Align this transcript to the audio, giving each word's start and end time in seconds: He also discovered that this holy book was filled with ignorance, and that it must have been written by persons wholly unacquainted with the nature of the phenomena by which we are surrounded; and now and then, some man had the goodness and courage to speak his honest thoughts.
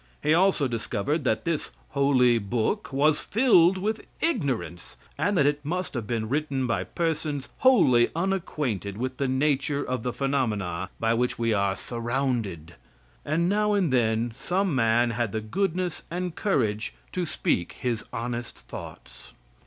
He 0.23 0.33
also 0.33 0.67
discovered 0.67 1.25
that 1.25 1.45
this 1.45 1.69
holy 1.89 2.39
book 2.39 2.91
was 2.91 3.21
filled 3.21 3.77
with 3.77 4.01
ignorance, 4.19 4.97
and 5.15 5.37
that 5.37 5.45
it 5.45 5.63
must 5.63 5.93
have 5.93 6.07
been 6.07 6.27
written 6.27 6.65
by 6.65 6.85
persons 6.85 7.49
wholly 7.59 8.09
unacquainted 8.15 8.97
with 8.97 9.17
the 9.17 9.27
nature 9.27 9.83
of 9.83 10.01
the 10.01 10.11
phenomena 10.11 10.89
by 10.99 11.13
which 11.13 11.37
we 11.37 11.53
are 11.53 11.75
surrounded; 11.77 12.73
and 13.23 13.47
now 13.47 13.73
and 13.73 13.93
then, 13.93 14.31
some 14.35 14.73
man 14.73 15.11
had 15.11 15.31
the 15.31 15.39
goodness 15.39 16.01
and 16.09 16.35
courage 16.35 16.95
to 17.11 17.23
speak 17.23 17.73
his 17.73 18.03
honest 18.11 18.57
thoughts. 18.57 19.33